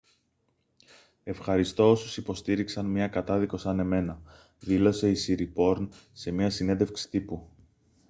«ευχαριστώ 1.23 1.91
όσους 1.91 2.17
υποστήριξαν 2.17 2.85
μια 2.85 3.07
κατάδικο 3.07 3.57
σαν 3.57 3.79
εμένα» 3.79 4.21
δήλωσε 4.59 5.09
η 5.09 5.15
σιριπόρν 5.15 5.89
σε 6.13 6.31
μια 6.31 6.49
συνέντευξη 6.49 7.09
τύπου 7.09 7.47